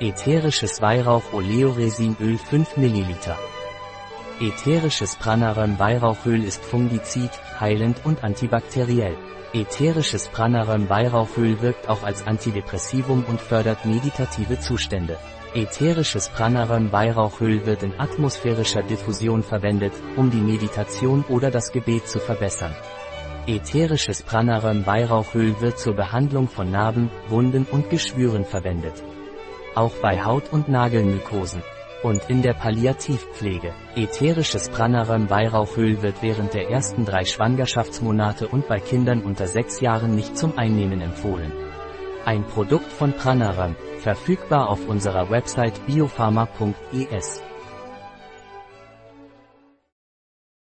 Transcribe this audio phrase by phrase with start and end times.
[0.00, 3.14] Ätherisches Weihrauch-Oleoresinöl 5 ml.
[4.40, 9.16] Ätherisches Pranaröm Weihrauchöl ist fungizid, heilend und antibakteriell.
[9.52, 15.16] Ätherisches Pranaröm Weihrauchöl wirkt auch als Antidepressivum und fördert meditative Zustände.
[15.54, 22.18] Ätherisches Pranaröm Weihrauchöl wird in atmosphärischer Diffusion verwendet, um die Meditation oder das Gebet zu
[22.18, 22.74] verbessern.
[23.46, 29.04] Ätherisches Pranaröm Weihrauchöl wird zur Behandlung von Narben, Wunden und Geschwüren verwendet.
[29.74, 31.62] Auch bei Haut- und Nagelmykosen.
[32.02, 33.72] Und in der Palliativpflege.
[33.96, 40.14] Ätherisches Pranaröm Weihrauchöl wird während der ersten drei Schwangerschaftsmonate und bei Kindern unter sechs Jahren
[40.14, 41.52] nicht zum Einnehmen empfohlen.
[42.24, 47.42] Ein Produkt von Pranaram, verfügbar auf unserer Website biopharma.es.